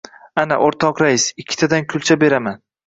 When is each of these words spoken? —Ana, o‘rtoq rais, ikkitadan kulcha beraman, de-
—Ana, 0.43 0.57
o‘rtoq 0.69 1.03
rais, 1.05 1.29
ikkitadan 1.45 1.89
kulcha 1.95 2.21
beraman, 2.27 2.63
de- 2.65 2.69